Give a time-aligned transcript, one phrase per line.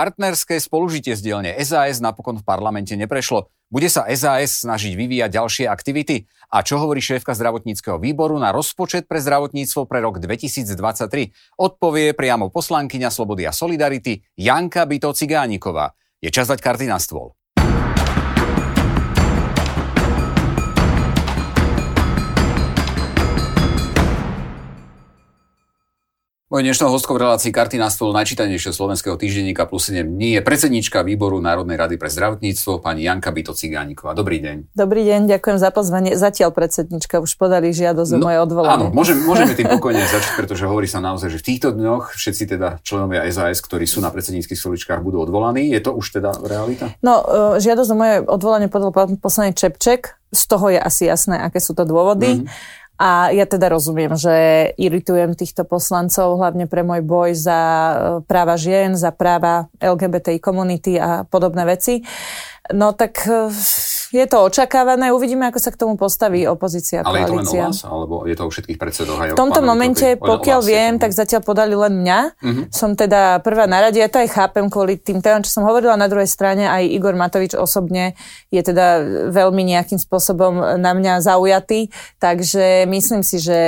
[0.00, 3.52] partnerské spolužitie z dielne SAS napokon v parlamente neprešlo.
[3.68, 6.24] Bude sa SAS snažiť vyvíjať ďalšie aktivity?
[6.48, 11.36] A čo hovorí šéfka zdravotníckého výboru na rozpočet pre zdravotníctvo pre rok 2023?
[11.60, 15.92] Odpovie priamo poslankyňa Slobody a Solidarity Janka Byto Cigániková.
[16.24, 17.36] Je čas dať karty na stôl.
[26.50, 30.42] Mojou dnešnou hostkou v relácii Karty na stôl najčítanejšieho slovenského týždenníka plus 7 dní je
[30.42, 34.18] predsednička výboru Národnej rady pre zdravotníctvo pani Janka Byto Cigániková.
[34.18, 34.74] Dobrý deň.
[34.74, 36.18] Dobrý deň, ďakujem za pozvanie.
[36.18, 38.82] Zatiaľ predsednička už podali žiadosť o no, moje odvolanie.
[38.82, 42.42] Áno, môžeme, môžeme tým pokojne začať, pretože hovorí sa naozaj, že v týchto dňoch všetci
[42.58, 45.70] teda členovia SAS, ktorí sú na predsedníckých stoličkách, budú odvolaní.
[45.70, 46.90] Je to už teda realita?
[46.98, 47.22] No,
[47.54, 48.90] e, žiadosť o moje odvolanie podal
[49.22, 50.18] poslanec Čepček.
[50.34, 52.42] Z toho je asi jasné, aké sú to dôvody.
[52.42, 52.78] Mm-hmm.
[53.00, 57.94] A ja teda rozumiem, že iritujem týchto poslancov hlavne pre môj boj za e,
[58.28, 62.04] práva žien, za práva LGBTI komunity a podobné veci.
[62.76, 63.48] No tak e,
[64.10, 67.06] je to očakávané, uvidíme, ako sa k tomu postaví opozícia.
[67.06, 67.30] Ale koalícia.
[67.30, 69.18] je to len o vás, alebo je to o všetkých predsedoch?
[69.22, 72.20] Aj v tomto momente, pokiaľ viem, tak zatiaľ podali len mňa.
[72.42, 72.64] Uh-huh.
[72.74, 75.94] Som teda prvá na rade, ja to aj chápem kvôli tým témam, čo som hovorila.
[75.94, 78.18] Na druhej strane aj Igor Matovič osobne
[78.50, 83.58] je teda veľmi nejakým spôsobom na mňa zaujatý, takže myslím si, že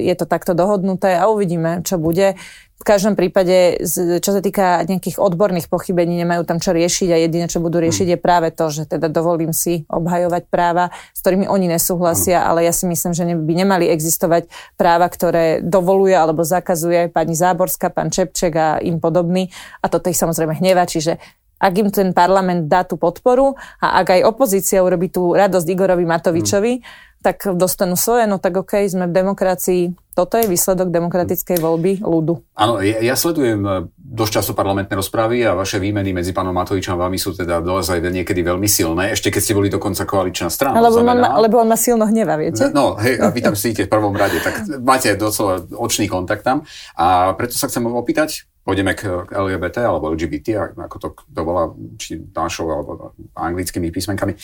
[0.00, 2.40] je to takto dohodnuté a uvidíme, čo bude
[2.80, 3.76] v každom prípade,
[4.24, 8.08] čo sa týka nejakých odborných pochybení, nemajú tam čo riešiť a jediné, čo budú riešiť,
[8.08, 8.12] mm.
[8.16, 12.72] je práve to, že teda dovolím si obhajovať práva, s ktorými oni nesúhlasia, ale ja
[12.72, 14.48] si myslím, že by nemali existovať
[14.80, 19.52] práva, ktoré dovoluje alebo zakazuje pani Záborská, pán Čepček a im podobný.
[19.84, 21.20] A toto ich samozrejme hneva, čiže
[21.60, 26.08] ak im ten parlament dá tú podporu a ak aj opozícia urobí tú radosť Igorovi
[26.08, 29.82] Matovičovi, mm tak dostanú svoje, no tak OK, sme v demokracii.
[30.20, 32.52] Toto je výsledok demokratickej voľby ľudu.
[32.60, 37.00] Áno, ja, ja sledujem e, dosť času parlamentné rozpravy a vaše výmeny medzi pánom Matovičom
[37.00, 40.76] a vami sú teda dozaj niekedy veľmi silné, ešte keď ste boli dokonca koaličná strana.
[40.76, 42.68] Lebo, on, ma, lebo on ma silno hneva, viete?
[42.68, 46.68] No, hej, a vy tam sedíte v prvom rade, tak máte docela očný kontakt tam.
[47.00, 52.20] A preto sa chcem opýtať, pôjdeme k LGBT alebo LGBT, ako to, to volá, či
[52.36, 54.36] našou alebo anglickými písmenkami.
[54.36, 54.38] E,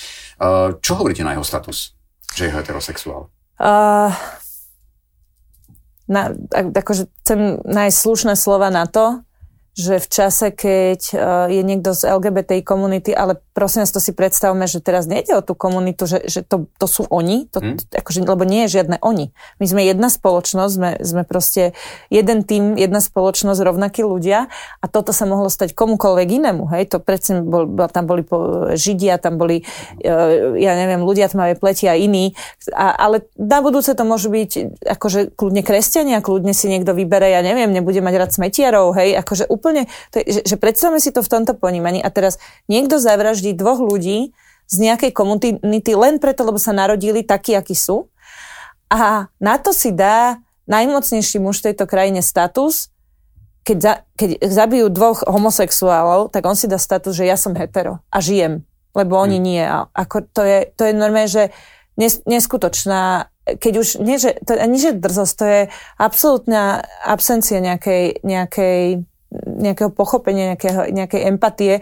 [0.81, 1.97] čo hovoríte na jeho status?
[2.37, 3.33] že je heterosexuál?
[3.56, 4.12] Uh,
[6.06, 9.27] na, akože chcem nájsť slušné slova na to,
[9.76, 11.20] že v čase, keď uh,
[11.53, 15.44] je niekto z LGBTI komunity, ale prosím vás, to si predstavme, že teraz nejde o
[15.44, 17.92] tú komunitu, že, že to, to sú oni, to, hmm.
[17.92, 19.37] akože, lebo nie je žiadne oni.
[19.60, 21.76] My sme jedna spoločnosť, sme, sme proste
[22.09, 24.48] jeden tým, jedna spoločnosť, rovnakí ľudia
[24.81, 28.25] a toto sa mohlo stať komukoľvek inému, hej, to predsa bol, tam boli
[28.81, 32.32] Židia, tam boli, uh, ja neviem, ľudia tmavé pleti a iní,
[32.72, 37.44] a, ale na budúce to môžu byť akože kľudne kresťania, kľudne si niekto vybere, ja
[37.44, 41.10] neviem, nebude mať rád smetiarov, hej, akože úplne úplne, to je, že, že predstavme si
[41.10, 42.38] to v tomto ponímaní a teraz
[42.71, 44.31] niekto zavraždí dvoch ľudí
[44.66, 48.10] z nejakej komunity len preto, lebo sa narodili takí, akí sú.
[48.87, 52.91] A na to si dá najmocnejší muž v tejto krajine status,
[53.66, 57.99] keď, za, keď zabijú dvoch homosexuálov, tak on si dá status, že ja som hetero
[58.15, 58.62] a žijem,
[58.94, 59.47] lebo oni hmm.
[59.47, 59.62] nie.
[59.62, 61.50] A ako to je, to je normálne, že
[61.99, 65.60] nes, neskutočná, keď už, nie že, to ani že drzosť, to je
[65.99, 69.03] absolútna absencia nejakej, nejakej
[69.45, 71.75] nejakého pochopenia, nejakého, nejakej empatie,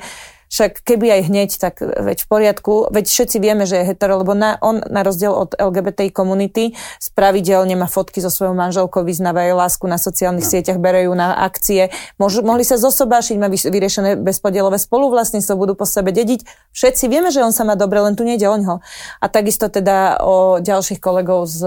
[0.54, 4.38] však keby aj hneď, tak veď v poriadku, veď všetci vieme, že je hetero, lebo
[4.38, 9.58] na, on na rozdiel od LGBTI komunity spravidelne má fotky so svojou manželkou, vyznáva jej
[9.58, 10.50] lásku na sociálnych no.
[10.54, 15.82] sieťach, bere ju na akcie, Môžu, mohli sa zosobášiť, má vyriešené bezpodielové spoluvlastníctvo, budú po
[15.82, 16.46] sebe dediť.
[16.70, 18.78] Všetci vieme, že on sa má dobre, len tu nejde o ňo.
[19.18, 21.66] A takisto teda o ďalších kolegov z,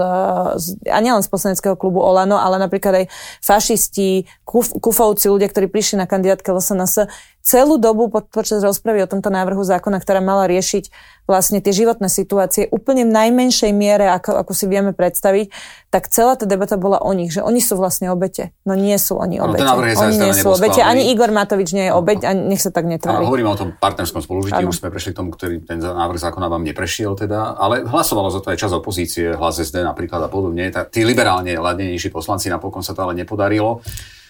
[0.56, 3.12] z a nielen z poslaneckého klubu Olano, ale napríklad aj
[3.44, 7.12] fašisti, kuf, kufovci, ľudia, ktorí prišli na kandidátke LSNS,
[7.48, 10.92] celú dobu po, počas rozpravy o tomto návrhu zákona, ktorá mala riešiť
[11.24, 15.52] vlastne tie životné situácie úplne v najmenšej miere, ako, ako si vieme predstaviť,
[15.88, 18.52] tak celá tá debata bola o nich, že oni sú vlastne obete.
[18.64, 19.64] No nie sú oni obete.
[19.64, 20.80] No, oni nie sú obete.
[20.80, 23.24] Ani Igor Matovič nie je obeť a nech sa tak netvári.
[23.24, 26.64] Hovoríme o tom partnerskom spolužití, už sme prešli k tomu, ktorý ten návrh zákona vám
[26.64, 30.68] neprešiel teda, ale hlasovalo za to aj čas opozície, hlas SD napríklad a podobne.
[30.88, 33.84] Tí liberálne ladnejší poslanci napokon sa to ale nepodarilo.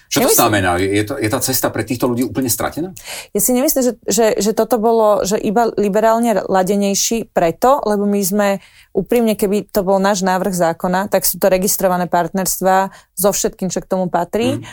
[0.08, 0.70] Čo to Nemyslím, znamená?
[0.80, 2.96] Je, to, je tá cesta pre týchto ľudí úplne stratená?
[3.36, 8.20] Ja si nemyslím, že, že, že toto bolo že iba liberálne ladenejší preto, lebo my
[8.24, 8.48] sme
[8.96, 13.84] úprimne, keby to bol náš návrh zákona, tak sú to registrované partnerstva so všetkým, čo
[13.84, 14.56] k tomu patrí.
[14.56, 14.64] Mm.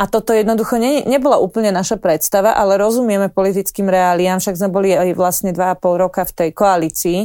[0.00, 4.96] A toto jednoducho ne, nebola úplne naša predstava, ale rozumieme politickým reáliám, však sme boli
[4.96, 7.18] aj vlastne 2,5 roka v tej koalícii.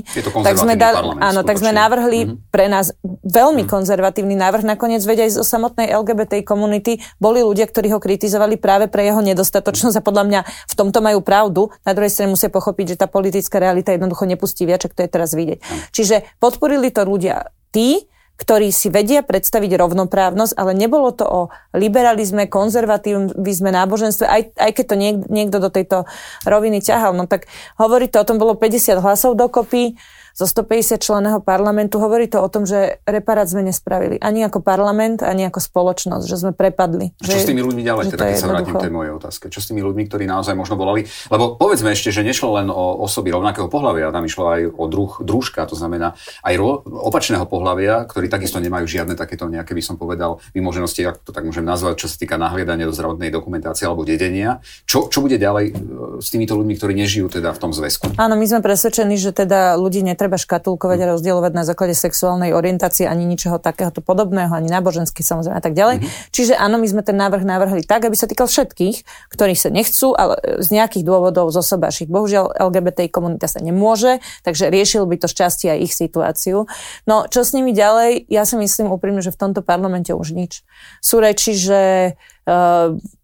[0.44, 2.52] tak sme dali, áno, tak sme navrhli mm-hmm.
[2.52, 2.92] pre nás
[3.24, 3.72] veľmi mm-hmm.
[3.72, 4.68] konzervatívny návrh.
[4.68, 9.24] Nakoniec veď aj zo samotnej LGBT komunity boli ľudia, ktorí ho kritizovali práve pre jeho
[9.24, 11.72] nedostatočnosť a podľa mňa v tomto majú pravdu.
[11.88, 15.32] Na druhej strane musia pochopiť, že tá politická realita jednoducho nepustí viac, to je teraz
[15.32, 15.64] vidieť.
[15.64, 15.80] Mm.
[15.96, 18.04] Čiže podporili to ľudia tí,
[18.36, 21.42] ktorí si vedia predstaviť rovnoprávnosť, ale nebolo to o
[21.72, 26.04] liberalizme, konzervatívizme, náboženstve, aj, aj keď to niek, niekto do tejto
[26.44, 27.16] roviny ťahal.
[27.16, 27.48] No tak
[27.80, 29.96] hovorí to o tom, bolo 50 hlasov dokopy,
[30.36, 31.96] zo 150 členného parlamentu.
[31.96, 34.20] Hovorí to o tom, že reparát sme nespravili.
[34.20, 37.16] Ani ako parlament, ani ako spoločnosť, že sme prepadli.
[37.16, 39.48] A čo že, s tými ľuďmi ďalej, teda, keď sa vrátim k tej mojej otázke?
[39.48, 41.08] Čo s tými ľuďmi, ktorí naozaj možno volali?
[41.32, 45.12] Lebo povedzme ešte, že nešlo len o osoby rovnakého pohľavia, tam išlo aj o druh,
[45.24, 49.96] družka, to znamená aj ro, opačného pohľavia, ktorí takisto nemajú žiadne takéto nejaké, by som
[49.96, 54.04] povedal, vymoženosti, ako to tak môžem nazvať, čo sa týka nahliadania do zdravotnej dokumentácie alebo
[54.04, 54.60] dedenia.
[54.84, 55.74] Čo, čo bude ďalej e,
[56.20, 58.20] s týmito ľuďmi, ktorí nežijú teda v tom zväzku?
[58.20, 62.50] Áno, my sme presvedčení, že teda ľudí netreba netreba škatulkovať a rozdielovať na základe sexuálnej
[62.58, 66.02] orientácie ani ničoho takéhoto podobného, ani náboženský samozrejme a tak ďalej.
[66.02, 66.34] Mm-hmm.
[66.34, 70.18] Čiže áno, my sme ten návrh navrhli tak, aby sa týkal všetkých, ktorí sa nechcú,
[70.18, 72.10] ale z nejakých dôvodov zosobášiť.
[72.10, 76.66] Bohužiaľ, LGBT komunita sa nemôže, takže riešil by to šťastie aj ich situáciu.
[77.06, 78.26] No, čo s nimi ďalej?
[78.34, 80.66] Ja si myslím úprimne, že v tomto parlamente už nič.
[81.06, 82.18] Sú reči, že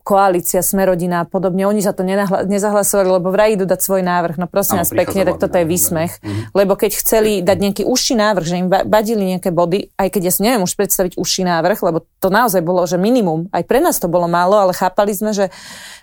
[0.02, 4.36] koalícia, Smerodina a podobne, oni za to nenahla- nezahlasovali, lebo vraj idú dať svoj návrh.
[4.42, 6.18] No prosím vás pekne, tak toto je výsmech.
[6.18, 6.58] Mm-hmm.
[6.58, 10.32] Lebo keď chceli dať nejaký užší návrh, že im badili nejaké body, aj keď ja
[10.34, 13.46] si neviem už predstaviť užší návrh, lebo to naozaj bolo, že minimum.
[13.54, 15.54] Aj pre nás to bolo málo, ale chápali sme, že,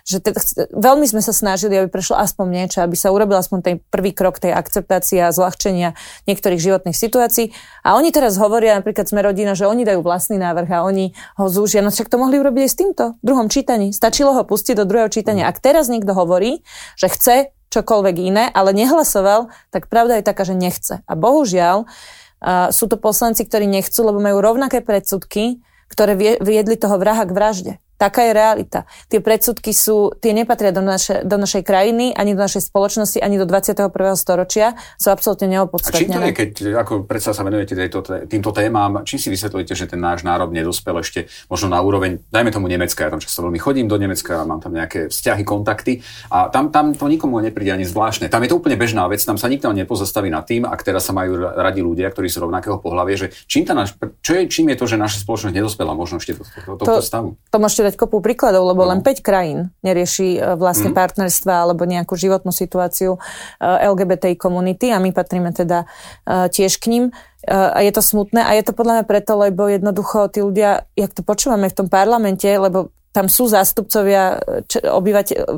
[0.07, 0.39] že teda,
[0.71, 4.39] veľmi sme sa snažili, aby prešlo aspoň niečo, aby sa urobil aspoň ten prvý krok
[4.39, 5.91] tej akceptácie a zľahčenia
[6.23, 7.51] niektorých životných situácií.
[7.83, 11.83] A oni teraz hovoria, napríklad Smerodina, že oni dajú vlastný návrh a oni ho zúžia.
[11.83, 13.95] No však to mohli urobiť aj s týmto, v druhom čítaní.
[13.95, 15.49] Stačilo ho pustiť do druhého čítania.
[15.49, 16.61] Ak teraz niekto hovorí,
[16.99, 17.35] že chce
[17.69, 21.01] čokoľvek iné, ale nehlasoval, tak pravda je taká, že nechce.
[21.05, 26.97] A bohužiaľ uh, sú to poslanci, ktorí nechcú, lebo majú rovnaké predsudky, ktoré viedli toho
[27.01, 27.73] vraha k vražde.
[27.99, 28.87] Taká je realita.
[29.11, 33.35] Tie predsudky sú, tie nepatria do, naše, do našej krajiny, ani do našej spoločnosti, ani
[33.35, 33.91] do 21.
[34.15, 34.79] storočia.
[34.95, 35.99] Sú absolútne neopodstatnené.
[35.99, 37.99] A čím to je, keď ako predsa sa venujete tejto,
[38.31, 42.55] týmto témam, či si vysvetľujete, že ten náš národ nedospel ešte možno na úroveň, dajme
[42.55, 45.99] tomu Nemecka, ja tam často veľmi chodím do Nemecka, mám tam nejaké vzťahy, kontakty
[46.31, 48.31] a tam, tam to nikomu nepríde ani zvláštne.
[48.31, 51.11] Tam je to úplne bežná vec, tam sa nikto nepozastaví nad tým, ak teraz sa
[51.11, 54.79] majú radi ľudia, ktorí sú rovnakého pohľavia, že čím, tá naš, čo je, čím je
[54.79, 57.27] to, že naša spoločnosť nedospela možno ešte do tohto to, stavu.
[57.51, 60.95] To môžete dať kopu príkladov, lebo len 5 krajín nerieši e, vlastne mm.
[60.95, 63.19] partnerstva alebo nejakú životnú situáciu e,
[63.65, 65.89] LGBT komunity a my patríme teda
[66.29, 67.05] e, tiež k ním.
[67.49, 71.15] A je to smutné a je to podľa mňa preto, lebo jednoducho tí ľudia, jak
[71.15, 75.57] to počúvame v tom parlamente, lebo tam sú zástupcovia obyvateľ,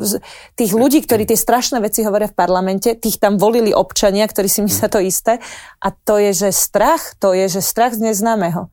[0.56, 4.62] tých ľudí, ktorí tie strašné veci hovoria v parlamente, tých tam volili občania, ktorí si
[4.62, 5.42] myslia to isté.
[5.81, 8.69] A to je, že strach, to je, že strach z neznámeho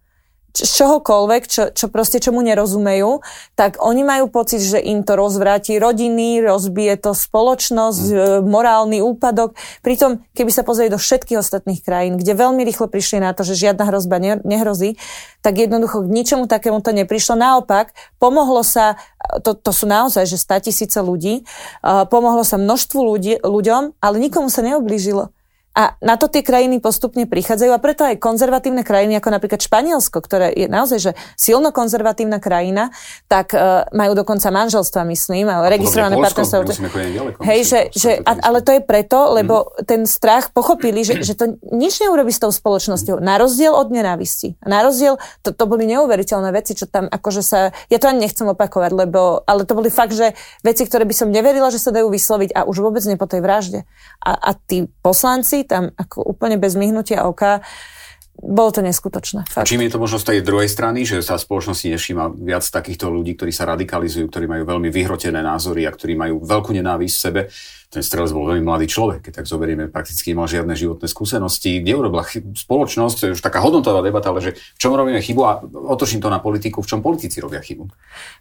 [0.57, 3.21] z čohokoľvek, čo, čo proste čomu nerozumejú,
[3.55, 8.49] tak oni majú pocit, že im to rozvráti rodiny, rozbije to spoločnosť, mm.
[8.49, 9.55] morálny úpadok.
[9.85, 13.69] Pritom, keby sa pozreli do všetkých ostatných krajín, kde veľmi rýchlo prišli na to, že
[13.69, 14.97] žiadna hrozba ne, nehrozí,
[15.45, 17.39] tak jednoducho k ničomu takému to neprišlo.
[17.39, 18.99] Naopak, pomohlo sa,
[19.47, 21.47] to, to sú naozaj, že 100 tisíce ľudí,
[21.85, 25.31] uh, pomohlo sa množstvu ľudí, ľuďom, ale nikomu sa neoblížilo.
[25.79, 30.19] A na to tie krajiny postupne prichádzajú a preto aj konzervatívne krajiny, ako napríklad Španielsko,
[30.19, 32.91] ktoré je naozaj že silno konzervatívna krajina,
[33.31, 36.67] tak uh, majú dokonca manželstva, myslím, ale registrované partnerstvo.
[37.47, 39.87] Hej, že, že, a, ale to je preto, lebo mm.
[39.87, 43.23] ten strach pochopili, že, že to nič neurobi s tou spoločnosťou.
[43.23, 44.59] Na rozdiel od nenávisti.
[44.67, 45.15] Na rozdiel,
[45.47, 49.47] to, to boli neuveriteľné veci, čo tam akože sa, ja to ani nechcem opakovať, lebo,
[49.47, 50.35] ale to boli fakt, že
[50.67, 53.47] veci, ktoré by som neverila, že sa dajú vysloviť a už vôbec nie po tej
[53.47, 53.87] vražde.
[54.19, 57.61] A, a tí poslanci tam ako úplne bez myhnutia oka.
[58.39, 59.51] Bolo to neskutočné.
[59.51, 59.63] Fakt.
[59.63, 63.11] A čím je to možno z tej druhej strany, že sa spoločnosti nevšíma viac takýchto
[63.11, 67.23] ľudí, ktorí sa radikalizujú, ktorí majú veľmi vyhrotené názory a ktorí majú veľkú nenávisť v
[67.23, 67.41] sebe,
[67.89, 71.97] ten strelec bol veľmi mladý človek, keď tak zoberieme, prakticky nemal žiadne životné skúsenosti, kde
[71.97, 75.41] urobila chyb, spoločnosť, to je už taká hodnotová debata, ale že v čom robíme chybu
[75.49, 75.65] a
[75.97, 77.89] otočím to na politiku, v čom politici robia chybu?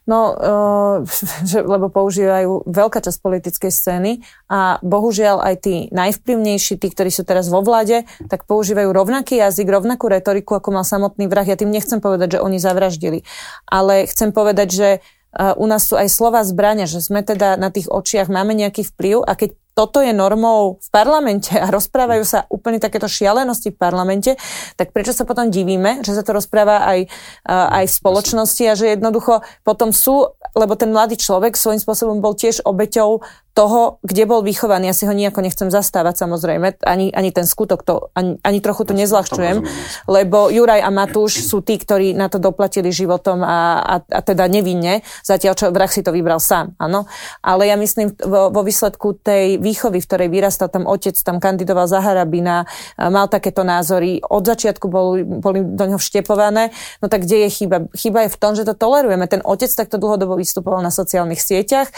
[0.04, 0.96] No, uh,
[1.50, 4.12] že, lebo používajú veľká časť politickej scény
[4.52, 9.72] a bohužiaľ aj tí najvplyvnejší, tí, ktorí sú teraz vo vláde, tak používajú rovnaký jazyk,
[9.88, 11.48] rovnakú retoriku, ako mal samotný vrah.
[11.48, 13.24] Ja tým nechcem povedať, že oni zavraždili,
[13.64, 14.90] ale chcem povedať, že
[15.38, 19.24] u nás sú aj slova zbrania, že sme teda na tých očiach, máme nejaký vplyv
[19.24, 24.34] a keď toto je normou v parlamente a rozprávajú sa úplne takéto šialenosti v parlamente,
[24.74, 27.06] tak prečo sa potom divíme, že sa to rozpráva aj,
[27.46, 32.34] aj v spoločnosti a že jednoducho potom sú, lebo ten mladý človek svojím spôsobom bol
[32.34, 33.22] tiež obeťou
[33.58, 34.94] toho, kde bol vychovaný.
[34.94, 38.86] Ja si ho nejako nechcem zastávať samozrejme, ani, ani ten skutok, to, ani, ani trochu
[38.86, 39.66] to nezľahčujem,
[40.06, 44.46] lebo Juraj a Matúš sú tí, ktorí na to doplatili životom a, a, a teda
[44.46, 47.10] nevinne, zatiaľ čo vrah si to vybral sám, áno.
[47.42, 51.90] Ale ja myslím, vo, vo výsledku tej výchovy, v ktorej vyrastal tam otec, tam kandidoval
[51.90, 56.70] za Harabina, mal takéto názory, od začiatku boli, boli do ňoho vštepované,
[57.02, 57.90] no tak kde je chyba?
[57.98, 59.26] Chyba je v tom, že to tolerujeme.
[59.26, 61.90] Ten otec takto dlhodobo vystupoval na sociálnych sieťach,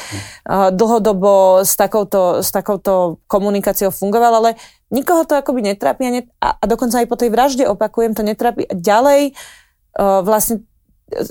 [0.47, 4.49] dlhodobo s takouto, s takouto komunikáciou fungoval, ale
[4.93, 8.21] nikoho to akoby netrápi a, net, a, a dokonca aj po tej vražde opakujem, to
[8.21, 8.69] netrápi.
[8.69, 9.33] Ďalej
[9.97, 10.65] uh, vlastne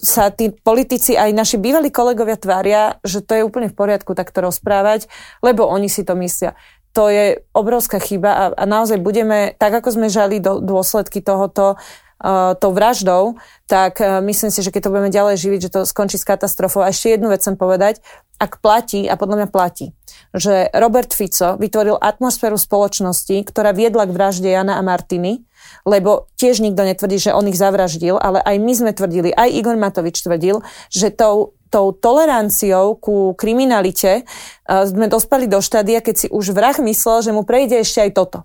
[0.03, 4.43] sa tí politici, aj naši bývalí kolegovia tvária, že to je úplne v poriadku takto
[4.43, 5.07] rozprávať,
[5.39, 6.59] lebo oni si to myslia.
[6.99, 11.79] To je obrovská chyba a, a naozaj budeme, tak ako sme žali do, dôsledky tohoto,
[11.79, 13.39] uh, tou vraždou,
[13.71, 16.83] tak uh, myslím si, že keď to budeme ďalej živiť, že to skončí s katastrofou.
[16.83, 18.03] A ešte jednu vec chcem povedať
[18.39, 19.91] ak platí, a podľa mňa platí,
[20.31, 25.43] že Robert Fico vytvoril atmosféru spoločnosti, ktorá viedla k vražde Jana a Martiny,
[25.83, 29.75] lebo tiež nikto netvrdí, že on ich zavraždil, ale aj my sme tvrdili, aj Igor
[29.75, 36.27] Matovič tvrdil, že tou, tou toleranciou ku kriminalite uh, sme dospeli do štádia, keď si
[36.31, 38.39] už vrah myslel, že mu prejde ešte aj toto.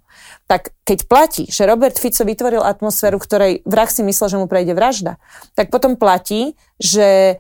[0.50, 4.74] Tak keď platí, že Robert Fico vytvoril atmosféru, ktorej vrah si myslel, že mu prejde
[4.74, 5.22] vražda,
[5.54, 7.40] tak potom platí, že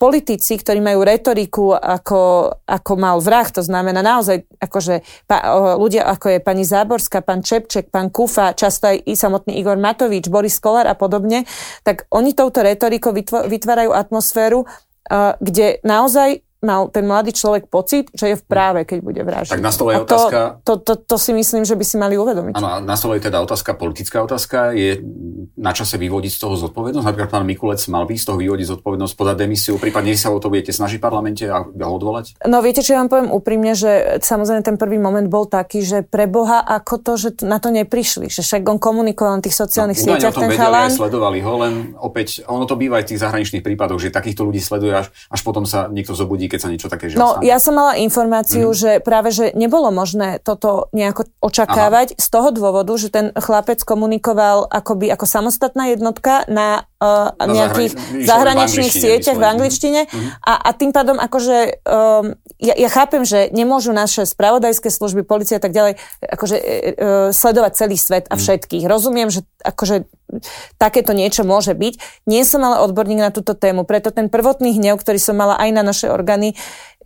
[0.00, 5.44] politici, ktorí majú retoriku ako, ako mal vrah, to znamená naozaj akože pa,
[5.76, 10.32] ľudia ako je pani Záborská, pán Čepček, pán Kufa, často aj i samotný Igor Matovič,
[10.32, 11.44] Boris Kolár a podobne,
[11.84, 13.12] tak oni touto retorikou
[13.44, 18.98] vytvárajú atmosféru, eh, kde naozaj mal ten mladý človek pocit, že je v práve, keď
[18.98, 19.54] bude vraždiť.
[19.54, 20.38] Tak na stole je otázka...
[20.66, 22.58] To, to, to, to si myslím, že by si mali uvedomiť.
[22.58, 24.74] Áno, na stole je teda otázka, politická otázka.
[24.74, 24.98] Je
[25.54, 27.06] na čase vyvodiť z toho zodpovednosť?
[27.06, 30.50] Napríklad pán Mikulec mal by z toho vyvodiť zodpovednosť, podať demisiu, prípadne sa o to
[30.50, 32.42] budete snažiť v parlamente a ho odvolať?
[32.42, 36.02] No viete, čo ja vám poviem úprimne, že samozrejme ten prvý moment bol taký, že
[36.02, 38.26] pre Boha ako to, že na to neprišli.
[38.26, 40.90] Že však on komunikoval na tých sociálnych no, sieťach, ten vedeli, chalán.
[40.90, 44.58] sledovali ho, len opäť, ono to býva aj v tých zahraničných prípadoch, že takýchto ľudí
[44.58, 47.76] sleduje až, až potom sa niekto zobudí, keď sa niečo také žiaľ No, ja som
[47.76, 48.76] mala informáciu, mm.
[48.76, 52.20] že práve, že nebolo možné toto nejako očakávať Aha.
[52.20, 57.92] z toho dôvodu, že ten chlapec komunikoval akoby ako samostatná jednotka na, uh, na nejakých
[58.24, 60.42] zahraničných sieťach v angličtine mm.
[60.42, 65.60] a, a tým pádom akože um, ja, ja chápem, že nemôžu naše spravodajské služby, policia
[65.60, 66.64] a tak ďalej akože uh,
[67.30, 68.40] sledovať celý svet a mhm.
[68.42, 68.84] všetkých.
[68.84, 68.90] Mm.
[68.90, 70.17] Rozumiem, že akože
[70.76, 72.24] takéto niečo môže byť.
[72.28, 75.70] Nie som ale odborník na túto tému, preto ten prvotný hnev, ktorý som mala aj
[75.72, 76.54] na naše orgány,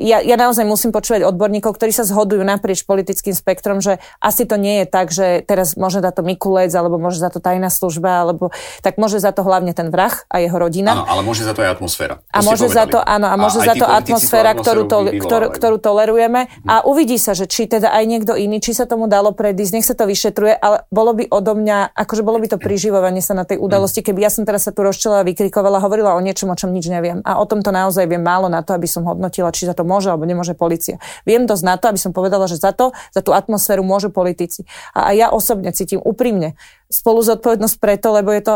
[0.01, 4.57] ja, ja naozaj musím počúvať odborníkov, ktorí sa zhodujú naprieč politickým spektrom, že asi to
[4.57, 8.25] nie je tak, že teraz môže za to Mikulec, alebo môže za to tajná služba,
[8.25, 10.97] alebo tak môže za to hlavne ten vrah a jeho rodina.
[10.97, 12.25] Áno, ale môže za to aj atmosféra.
[12.25, 15.47] To a môže za to, áno, a môže a za to atmosféra, ktorú, to, ktorú,
[15.53, 16.49] ktorú tolerujeme.
[16.49, 16.69] Hm.
[16.73, 19.85] A uvidí sa, že či teda aj niekto iný, či sa tomu dalo predísť, nech
[19.85, 23.45] sa to vyšetruje, ale bolo by odo mňa, akože bolo by to priživovanie sa na
[23.45, 26.73] tej udalosti, keby ja som teraz sa tu rozčela, vykrikovala, hovorila o niečom, o čom
[26.73, 27.21] nič neviem.
[27.29, 30.11] A o tomto naozaj viem málo na to, aby som hodnotila, či za to môže
[30.11, 30.99] alebo nemôže policia.
[31.29, 34.65] Viem dosť na to, aby som povedala, že za to, za tú atmosféru môžu politici.
[34.97, 36.59] A aj ja osobne cítim úprimne
[36.89, 38.55] spolu zodpovednosť preto, lebo je to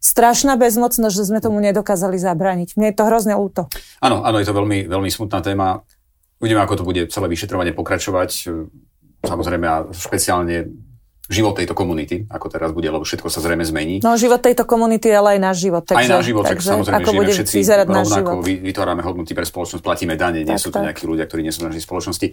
[0.00, 2.74] strašná bezmocnosť, že sme tomu nedokázali zabrániť.
[2.80, 3.68] Mne je to hrozne úto.
[4.00, 5.84] Áno, áno, je to veľmi, veľmi smutná téma.
[6.40, 8.48] Uvidíme, ako to bude celé vyšetrovanie pokračovať.
[9.20, 10.72] Samozrejme a špeciálne
[11.30, 14.02] život tejto komunity, ako teraz bude, lebo všetko sa zrejme zmení.
[14.02, 15.86] No život tejto komunity, ale aj náš život.
[15.86, 20.18] Takže, aj náš život, takže, samozrejme ako žijeme všetci rovnako, vytvárame hodnoty pre spoločnosť, platíme
[20.18, 20.90] dane, nie tak, sú to tak.
[20.90, 22.26] nejakí ľudia, ktorí nie sú v našej spoločnosti.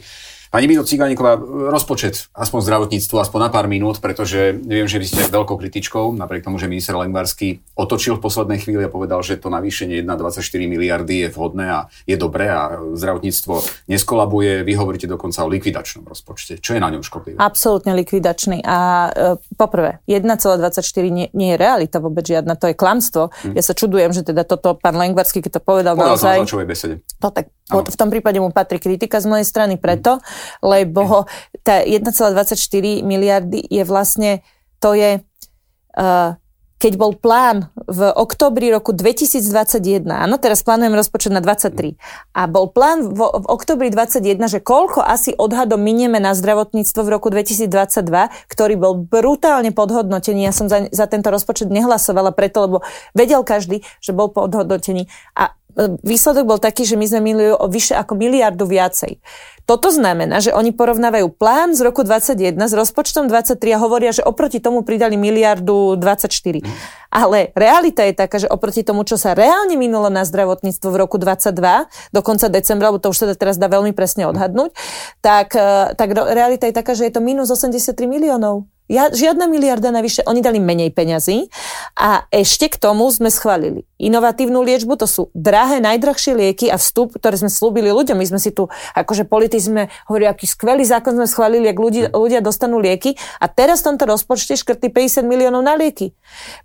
[0.48, 1.36] Pani Mito Cigániková,
[1.72, 6.48] rozpočet, aspoň zdravotníctvo, aspoň na pár minút, pretože viem, že vy ste veľkou kritičkou, napriek
[6.48, 10.40] tomu, že minister Lengvarský otočil v poslednej chvíli a povedal, že to navýšenie 1,24
[10.72, 14.64] miliardy je vhodné a je dobré a zdravotníctvo neskolabuje.
[14.64, 16.64] Vy hovoríte dokonca o likvidačnom rozpočte.
[16.64, 17.36] Čo je na ňom škodlivé?
[17.36, 18.64] Absolútne likvidačný.
[18.64, 18.78] A
[19.12, 20.80] e, poprvé, 1,24
[21.12, 23.36] nie, nie je realita vôbec žiadna, to je klamstvo.
[23.44, 23.54] Hm.
[23.60, 26.36] Ja sa čudujem, že teda toto pán Lengvarský, keď to povedal, povedal naozaj...
[26.48, 26.96] Som besede.
[27.20, 30.24] To tak, v tom prípade mu patrí kritika z mojej strany preto,
[30.62, 31.26] lebo
[31.62, 32.54] tá 1,24
[33.04, 34.46] miliardy je vlastne,
[34.80, 35.20] to je,
[35.98, 36.38] uh,
[36.78, 41.98] keď bol plán v oktobri roku 2021, áno, teraz plánujem rozpočet na 23,
[42.38, 47.10] a bol plán v, v oktobri 2021, že koľko asi odhadom minieme na zdravotníctvo v
[47.10, 50.46] roku 2022, ktorý bol brutálne podhodnotený.
[50.46, 52.78] Ja som za, za tento rozpočet nehlasovala preto, lebo
[53.18, 55.10] vedel každý, že bol podhodnotený.
[55.34, 55.57] A
[56.02, 59.22] výsledok bol taký, že my sme milili o vyše ako miliardu viacej.
[59.68, 64.24] Toto znamená, že oni porovnávajú plán z roku 21 s rozpočtom 23 a hovoria, že
[64.24, 66.64] oproti tomu pridali miliardu 24.
[67.12, 71.20] Ale realita je taká, že oproti tomu, čo sa reálne minulo na zdravotníctvo v roku
[71.20, 71.52] 22,
[72.16, 74.72] do konca decembra, lebo to už sa teraz dá veľmi presne odhadnúť,
[75.20, 78.72] tak, e, tak realita je taká, že je to minus 83 miliónov.
[78.88, 81.52] Ja, žiadna miliarda navyše, oni dali menej peňazí
[82.00, 87.18] a ešte k tomu sme schválili inovatívnu liečbu, to sú drahé, najdrahšie lieky a vstup,
[87.20, 88.16] ktoré sme slúbili ľuďom.
[88.16, 92.08] My sme si tu, akože politici sme hovorili, aký skvelý zákon sme schválili, ak ľudia,
[92.16, 96.16] ľudia dostanú lieky a teraz v tomto rozpočte škrty 50 miliónov na lieky.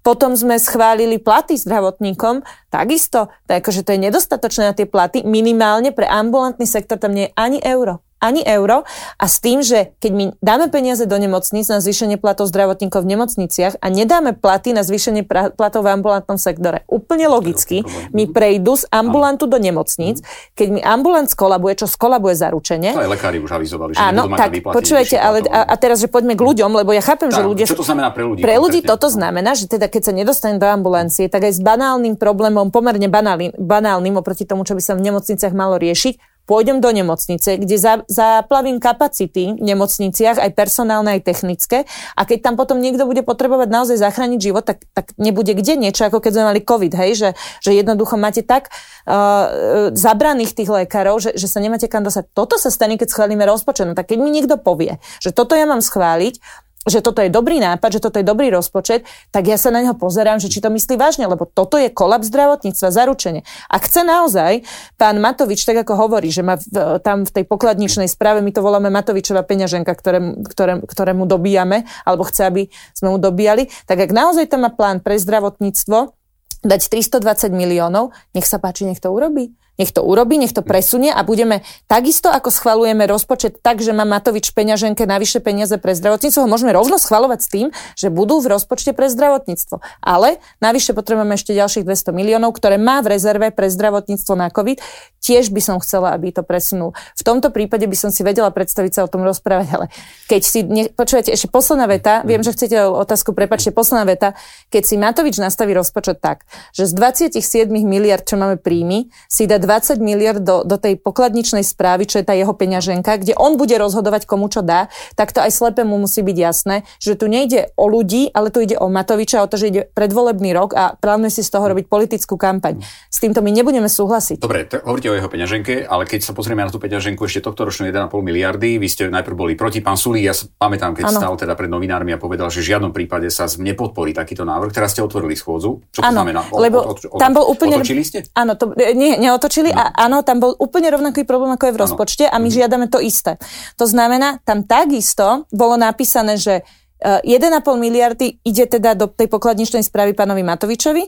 [0.07, 5.91] Potom sme schválili platy zdravotníkom, takisto, tak akože to je nedostatočné na tie platy, minimálne
[5.91, 8.87] pre ambulantný sektor tam nie je ani euro ani euro.
[9.19, 13.19] A s tým, že keď my dáme peniaze do nemocníc na zvýšenie platov zdravotníkov v
[13.19, 15.27] nemocniciach a nedáme platy na zvýšenie
[15.59, 17.83] platov v ambulantnom sektore, úplne logicky,
[18.15, 20.23] mi prejdú z ambulantu do nemocníc,
[20.55, 22.95] keď mi ambulant skolabuje, čo skolabuje zaručenie.
[22.95, 26.39] To aj lekári už avizovali, že Áno, tak počujete, ale a, a teraz, že poďme
[26.39, 27.67] k ľuďom, lebo ja chápem, tá, že ľudia...
[27.67, 28.41] Čo to znamená pre ľudí?
[28.45, 32.15] Pre ľudí toto znamená, že teda keď sa nedostane do ambulancie, tak aj s banálnym
[32.15, 36.91] problémom, pomerne banálnym, banálnym oproti tomu, čo by sa v nemocniciach malo riešiť, pôjdem do
[36.91, 42.83] nemocnice, kde za, zaplavím kapacity v nemocniciach, aj personálne, aj technické a keď tam potom
[42.83, 46.61] niekto bude potrebovať naozaj zachrániť život, tak, tak nebude kde niečo, ako keď sme mali
[46.63, 47.31] COVID, hej, že,
[47.63, 48.75] že jednoducho máte tak
[49.07, 52.31] uh, zabraných tých lekárov, že, že sa nemáte kam dostať.
[52.35, 53.87] Toto sa stane, keď schválime rozpočet.
[53.87, 56.43] No tak keď mi niekto povie, že toto ja mám schváliť,
[56.83, 59.95] že toto je dobrý nápad, že toto je dobrý rozpočet, tak ja sa na neho
[59.95, 63.47] pozerám, že či to myslí vážne, lebo toto je kolaps zdravotníctva, zaručenie.
[63.71, 64.67] A chce naozaj
[64.99, 68.67] pán Matovič, tak ako hovorí, že má v, tam v tej pokladničnej správe, my to
[68.67, 72.63] voláme Matovičová peňaženka, ktoré, ktoré, ktorému dobíjame, alebo chce, aby
[72.99, 76.19] sme mu dobíjali, tak ak naozaj tam má plán pre zdravotníctvo,
[76.63, 79.55] dať 320 miliónov, nech sa páči, nech to urobí.
[79.83, 84.07] Nech to urobí, nech to presunie a budeme takisto, ako schvalujeme rozpočet tak, že má
[84.07, 87.67] Matovič peňaženke navyše peniaze pre zdravotníctvo, ho môžeme rovno schvalovať s tým,
[87.99, 89.83] že budú v rozpočte pre zdravotníctvo.
[89.99, 94.79] Ale navyše potrebujeme ešte ďalších 200 miliónov, ktoré má v rezerve pre zdravotníctvo na COVID.
[95.19, 96.95] Tiež by som chcela, aby to presunul.
[97.19, 99.87] V tomto prípade by som si vedela predstaviť sa o tom rozprávať, ale
[100.31, 104.39] keď si, ne, počujete, ešte posledná veta, viem, že chcete otázku, prepačte, posledná veta,
[104.71, 109.59] keď si Matovič nastaví rozpočet tak, že z 27 miliard, čo máme príjmy, si dá
[109.73, 113.73] 20 miliard do, do tej pokladničnej správy, čo je tá jeho peňaženka, kde on bude
[113.73, 117.89] rozhodovať, komu čo dá, tak to aj slepému musí byť jasné, že tu nejde o
[117.89, 121.43] ľudí, ale tu ide o Matoviča, o to, že ide predvolebný rok a plánuje si
[121.47, 122.85] z toho robiť politickú kampaň.
[123.09, 124.45] S týmto my nebudeme súhlasiť.
[124.45, 127.65] Dobre, t- hovoríte o jeho peňaženke, ale keď sa pozrieme na tú peňaženku ešte tohto
[127.65, 131.21] ročnú 1,5 miliardy, vy ste najprv boli proti pán Sulí, ja sa pamätám, keď ano.
[131.23, 134.75] stal teda pred novinármi a povedal, že v žiadnom prípade sa nepodporí takýto návrh.
[134.75, 135.81] Teraz ste otvorili schôdzu.
[135.95, 136.41] Čo to ano, znamená?
[136.51, 137.79] O, lebo o, o, tam bol úplne...
[137.79, 138.19] Otočili ste?
[138.35, 139.85] Áno, to, nie, neotočili otočili no.
[139.85, 142.57] a áno, tam bol úplne rovnaký problém, ako je v rozpočte a my mm.
[142.57, 143.37] žiadame to isté.
[143.77, 146.65] To znamená, tam takisto bolo napísané, že
[147.05, 151.05] 1,5 e, miliardy ide teda do tej pokladničnej správy pánovi Matovičovi,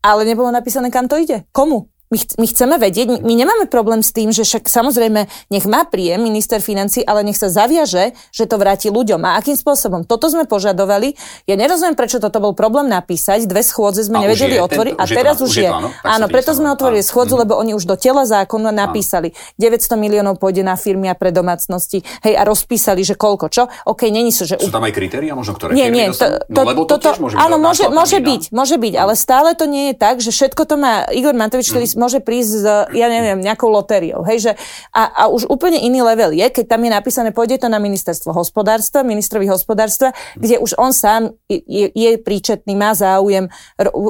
[0.00, 1.44] ale nebolo napísané, kam to ide.
[1.52, 1.91] Komu?
[2.12, 5.88] My, ch- my chceme vedieť, my nemáme problém s tým, že však samozrejme nech má
[5.88, 9.24] príjem minister financí, ale nech sa zaviaže, že to vráti ľuďom.
[9.24, 10.04] A akým spôsobom?
[10.04, 11.16] Toto sme požadovali.
[11.48, 13.48] Ja nerozumiem, prečo toto bol problém napísať.
[13.48, 15.70] Dve schôdze sme a nevedeli otvoriť a teraz už je.
[15.72, 19.32] Áno, áno preto sme otvorili schôdzu, lebo oni už do tela zákona napísali.
[19.56, 22.04] 900 miliónov pôjde na firmy a pre domácnosti.
[22.20, 23.72] Hej, a rozpísali, že koľko, čo?
[23.88, 24.60] OK, není sú, že...
[24.60, 27.40] Sú tam aj kritéria, možno ktoré nie, nie, to, to, no, lebo to toto, môže
[27.40, 30.74] áno, môže, môže byť, môže byť, ale stále to nie je tak, že všetko to
[30.76, 34.26] má Igor Matovič, ktorý môže prísť s, ja neviem, nejakou lotériou.
[34.26, 34.52] Hej, že,
[34.90, 38.34] a, a už úplne iný level je, keď tam je napísané, pôjde to na ministerstvo
[38.34, 43.46] hospodárstva, ministrovi hospodárstva, kde už on sám je, je príčetný, má záujem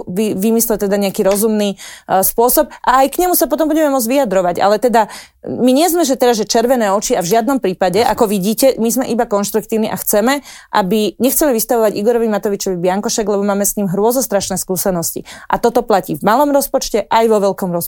[0.09, 4.09] vy, vymysleť teda nejaký rozumný uh, spôsob a aj k nemu sa potom budeme môcť
[4.09, 4.57] vyjadrovať.
[4.63, 8.31] Ale teda my nie sme, že teraz, že červené oči a v žiadnom prípade, ako
[8.31, 10.39] vidíte, my sme iba konštruktívni a chceme,
[10.71, 15.27] aby, nechceme vystavovať Igorovi Matovičovi Biankošek, lebo máme s ním hrôzostrašné skúsenosti.
[15.51, 17.82] A toto platí v malom rozpočte aj vo veľkom rozpočte.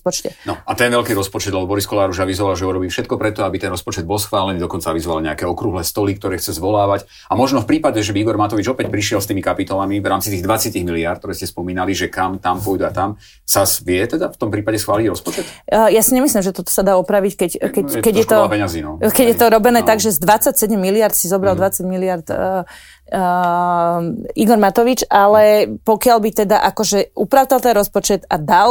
[0.48, 3.62] No a ten veľký rozpočet, lebo Boris Kolár už avizoval, že urobí všetko preto, aby
[3.62, 7.07] ten rozpočet bol schválený, dokonca avizoval nejaké okrúhle stoly, ktoré chce zvolávať.
[7.30, 10.35] A možno v prípade, že by Igor Matovič opäť prišiel s tými kapitolami v rámci
[10.35, 14.33] tých 20 miliárd, ktoré ste spomínali, že kam tam pôjdu a tam, sa vie teda
[14.33, 15.44] v tom prípade schváliť rozpočet?
[15.70, 18.80] Ja si nemyslím, že toto sa dá opraviť, keď, keď, je, keď je to, peňazí,
[18.83, 18.98] no.
[18.98, 19.88] keď je to robené no.
[19.88, 21.61] tak, že z 27 miliard si zobral mm.
[21.61, 22.64] 20 miliard uh,
[24.35, 28.71] Igor Matovič, ale pokiaľ by teda akože upravtal ten rozpočet a dal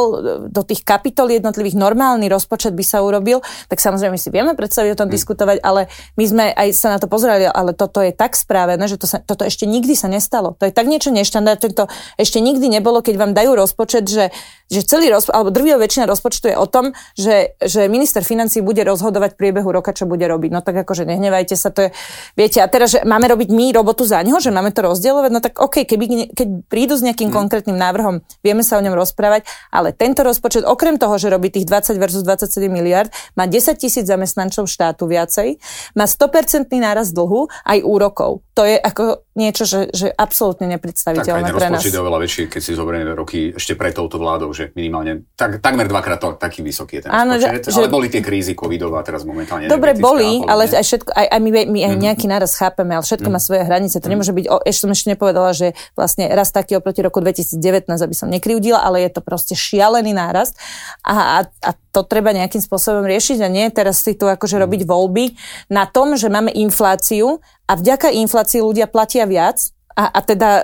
[0.50, 5.00] do tých kapitol jednotlivých normálny rozpočet by sa urobil, tak samozrejme si vieme predstaviť o
[5.06, 5.15] tom hmm.
[5.15, 5.86] diskutovať, ale
[6.17, 9.22] my sme aj sa na to pozerali, ale toto je tak správené, že to sa,
[9.22, 10.58] toto ešte nikdy sa nestalo.
[10.58, 11.86] To je tak niečo neštandardné, to
[12.17, 14.34] ešte nikdy nebolo, keď vám dajú rozpočet, že
[14.74, 18.82] že celý rozpočet, alebo drvivá väčšina rozpočtu je o tom, že, že minister financí bude
[18.82, 20.50] rozhodovať v priebehu roka, čo bude robiť.
[20.50, 21.89] No tak akože nehnevajte sa, to je,
[22.34, 25.39] viete, a teraz, že máme robiť my robotu za neho, že máme to rozdielovať, no
[25.46, 27.38] tak OK, keby, keď prídu s nejakým hmm.
[27.38, 31.69] konkrétnym návrhom, vieme sa o ňom rozprávať, ale tento rozpočet, okrem toho, že robí tých
[31.69, 35.62] 20 versus 27 miliard, má 10 tisíc zamestnancov štátu viacej,
[35.93, 38.41] má 100% náraz dlhu aj úrokov.
[38.58, 41.82] To je ako niečo, že, že absolútne nepredstaviteľné tak, pre nás.
[41.82, 45.89] je oveľa väčší, keď si zoberieme roky ešte pred touto vládou, že minimálne tak, takmer
[45.89, 49.04] dvakrát to, taký vysoký je ten Áno, rozpočet, že, ale boli tie krízy covidové a
[49.06, 52.02] teraz momentálne Dobre, boli, ale aj všetko, aj, aj my, my aj mhm.
[52.06, 53.34] nejaký náraz chápeme, ale všetko mm.
[53.34, 53.98] má svoje hranice.
[54.00, 54.12] To mm.
[54.13, 58.15] Nemôže byť, o, ešte som ešte nepovedala, že vlastne raz taký oproti roku 2019, aby
[58.15, 60.54] som nekryudila, ale je to proste šialený nárast
[61.02, 64.63] a, a, a to treba nejakým spôsobom riešiť a nie teraz si tu akože mm.
[64.63, 65.26] robiť voľby
[65.73, 70.63] na tom, že máme infláciu a vďaka inflácii ľudia platia viac a, a teda e,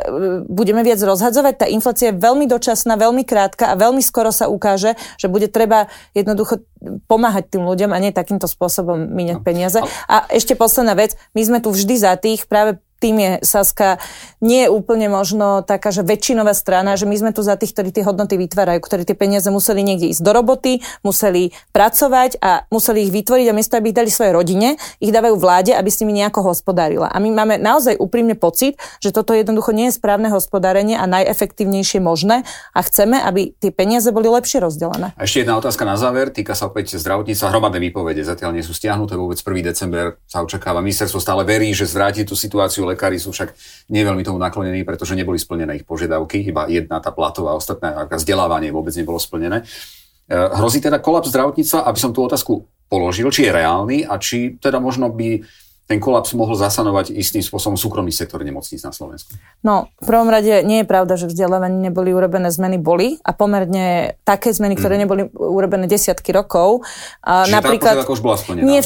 [0.50, 1.54] budeme viac rozhadzovať.
[1.62, 5.86] Tá inflácia je veľmi dočasná, veľmi krátka a veľmi skoro sa ukáže, že bude treba
[6.18, 6.66] jednoducho
[7.06, 9.46] pomáhať tým ľuďom a nie takýmto spôsobom míňať no.
[9.46, 9.80] peniaze.
[10.10, 13.98] A ešte posledná vec, my sme tu vždy za tých práve tým je Saska
[14.44, 17.90] nie je úplne možno taká, že väčšinová strana, že my sme tu za tých, ktorí
[17.96, 23.08] tie hodnoty vytvárajú, ktorí tie peniaze museli niekde ísť do roboty, museli pracovať a museli
[23.08, 26.20] ich vytvoriť a miesto, aby ich dali svojej rodine, ich dávajú vláde, aby s nimi
[26.20, 27.08] nejako hospodárila.
[27.08, 32.04] A my máme naozaj úprimne pocit, že toto jednoducho nie je správne hospodárenie a najefektívnejšie
[32.04, 32.44] možné
[32.76, 35.16] a chceme, aby tie peniaze boli lepšie rozdelené.
[35.16, 37.54] A ešte jedna otázka na záver, týka sa opäť zdravotníctva.
[37.54, 39.64] Hromadné výpovede zatiaľ nie sú stiahnuté, vôbec 1.
[39.64, 40.82] december sa očakáva.
[40.84, 43.54] Ministerstvo stále verí, že zvráti tú situáciu lekári sú však
[43.94, 48.92] neveľmi tomu naklonení, pretože neboli splnené ich požiadavky, iba jedna tá platová, ostatná vzdelávanie vôbec
[48.98, 49.62] nebolo splnené.
[49.62, 54.58] E, hrozí teda kolaps zdravotníctva, aby som tú otázku položil, či je reálny a či
[54.58, 55.46] teda možno by
[55.90, 59.34] ten kolaps mohol zasanovať istým spôsobom súkromný sektor nemocníc na Slovensku?
[59.66, 64.14] No, v prvom rade nie je pravda, že vzdelávaní neboli urobené zmeny, boli a pomerne
[64.22, 65.02] také zmeny, ktoré mm.
[65.02, 66.86] neboli urobené desiatky rokov.
[67.26, 68.70] A Čiže napríklad, tá už bola splnená?
[68.70, 68.86] Nie,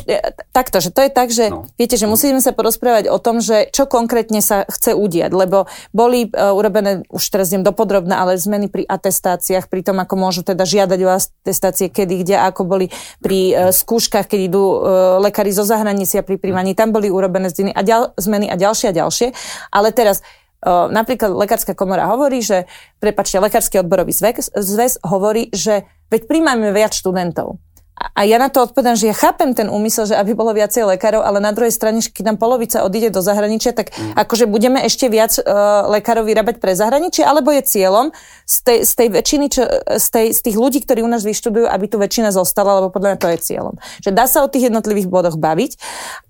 [0.56, 1.68] takto, že to je tak, že no.
[1.76, 6.32] viete, že musíme sa porozprávať o tom, že čo konkrétne sa chce udiať, lebo boli
[6.32, 10.64] uh, urobené, už teraz idem dopodrobne, ale zmeny pri atestáciách, pri tom, ako môžu teda
[10.64, 12.88] žiadať o atestácie, kedy, kde, ako boli
[13.20, 14.80] pri uh, skúškach, keď idú uh,
[15.20, 16.72] lekári zo zahraničia pri príjmaní.
[16.72, 19.34] Tam boli urobené zmeny a, ďal, zmeny a ďalšie a ďalšie.
[19.74, 20.22] Ale teraz
[20.64, 22.70] napríklad lekárska komora hovorí, že,
[23.04, 27.60] prepačte, lekársky odborový zväz, zväz hovorí, že veď príjmame viac študentov.
[27.94, 31.22] A ja na to odpovedám, že ja chápem ten úmysel, že aby bolo viacej lekárov,
[31.22, 34.18] ale na druhej strane, keď nám polovica odíde do zahraničia, tak mm.
[34.18, 38.10] akože budeme ešte viac uh, lekárov vyrábať pre zahraničie, alebo je cieľom
[38.50, 39.64] z tej, z tej väčšiny, čo,
[39.98, 43.14] z, tej, z tých ľudí, ktorí u nás vyštudujú, aby tu väčšina zostala, lebo podľa
[43.14, 43.76] mňa to je cieľom.
[44.02, 45.78] Že dá sa o tých jednotlivých bodoch baviť,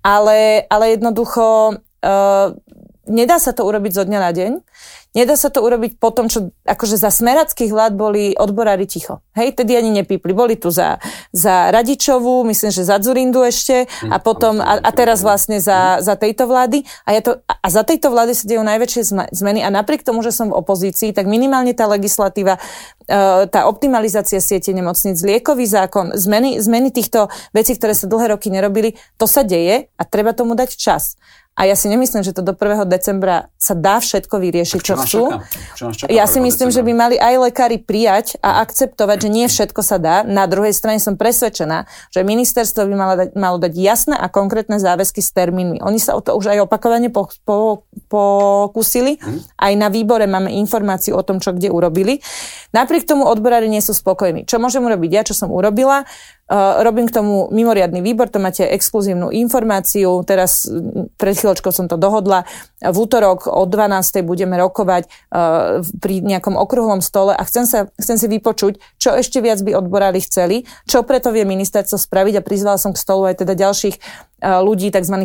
[0.03, 2.47] ale, ale jednoducho uh,
[3.07, 4.51] nedá sa to urobiť zo dňa na deň.
[5.13, 9.21] Nedá sa to urobiť po tom, čo akože za smerackých vlád boli odborári ticho.
[9.37, 10.33] Hej, tedy ani nepípli.
[10.33, 10.97] Boli tu za,
[11.29, 16.01] za Radičovú, myslím, že za Zurindu ešte a hm, potom, a, a teraz vlastne za,
[16.01, 16.81] za tejto vlády.
[17.05, 20.33] A, ja to, a za tejto vlády sa dejú najväčšie zmeny a napriek tomu, že
[20.33, 22.57] som v opozícii, tak minimálne tá legislatíva,
[23.05, 28.49] e, tá optimalizácia siete nemocníc, liekový zákon, zmeny, zmeny týchto vecí, ktoré sa dlhé roky
[28.49, 31.21] nerobili, to sa deje a treba tomu dať čas.
[31.53, 32.81] A ja si nemyslím, že to do 1.
[32.89, 35.23] decembra sa dá všetko vyriešiť, čo, čo chcú.
[35.77, 36.77] Čo čaká ja si myslím, decembra?
[36.81, 40.25] že by mali aj lekári prijať a akceptovať, že nie všetko sa dá.
[40.25, 44.81] Na druhej strane som presvedčená, že ministerstvo by malo dať, malo dať jasné a konkrétne
[44.81, 45.77] záväzky s termínmi.
[45.85, 49.21] Oni sa o to už aj opakovane po, po, pokúsili.
[49.21, 49.45] Hmm.
[49.53, 52.17] Aj na výbore máme informáciu o tom, čo kde urobili.
[52.73, 54.49] Napriek tomu odborári nie sú spokojní.
[54.49, 56.09] Čo môžem urobiť ja, čo som urobila?
[56.53, 60.21] Robím k tomu mimoriadný výbor, to máte exkluzívnu informáciu.
[60.21, 60.69] Teraz
[61.17, 62.45] pred chvíľočkou som to dohodla.
[62.77, 64.21] V útorok o 12.
[64.21, 65.09] budeme rokovať
[65.97, 70.21] pri nejakom okruhlom stole a chcem, sa, chcem si vypočuť, čo ešte viac by odborári
[70.21, 73.97] chceli, čo preto vie ministerstvo spraviť a prizvala som k stolu aj teda ďalších
[74.43, 75.15] ľudí, tzv.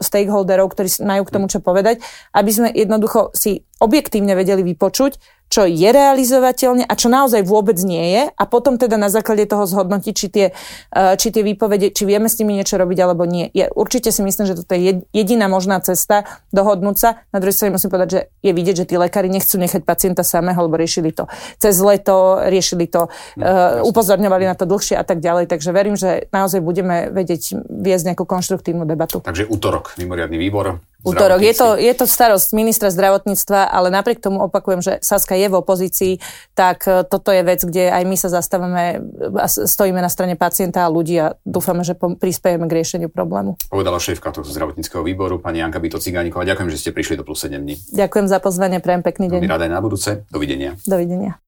[0.00, 2.00] stakeholderov, ktorí majú k tomu čo povedať,
[2.32, 8.14] aby sme jednoducho si objektívne vedeli vypočuť, čo je realizovateľne a čo naozaj vôbec nie
[8.14, 12.06] je a potom teda na základe toho zhodnotiť, či tie, eh, či tie výpovede, či
[12.06, 13.50] vieme s nimi niečo robiť alebo nie.
[13.50, 17.08] Ja určite si myslím, že toto je jediná možná cesta dohodnúť sa.
[17.34, 20.62] Na druhej strane musím povedať, že je vidieť, že tí lekári nechcú nechať pacienta samého,
[20.62, 21.26] lebo riešili to
[21.58, 25.50] cez leto, riešili to, no, uh, upozorňovali na to dlhšie a tak ďalej.
[25.50, 29.18] Takže verím, že naozaj budeme vedieť viesť nejakú konštruktívnu debatu.
[29.24, 31.40] Takže útorok, mimoriadný výbor, útorok.
[31.40, 35.56] Je to, je to starosť ministra zdravotníctva, ale napriek tomu opakujem, že Saska je v
[35.56, 36.12] opozícii,
[36.52, 39.00] tak e, toto je vec, kde aj my sa zastávame
[39.36, 43.56] a stojíme na strane pacienta a ľudí a dúfame, že prispiejeme k riešeniu problému.
[43.72, 46.44] Povedala šéfka tohto zdravotníckého výboru, pani Janka Bito Cigániková.
[46.44, 47.74] Ďakujem, že ste prišli do plus 7 dní.
[47.96, 49.40] Ďakujem za pozvanie, prajem pekný deň.
[49.40, 50.10] Veľmi rada aj na budúce.
[50.28, 50.76] Dovidenia.
[50.84, 51.40] Dovidenia.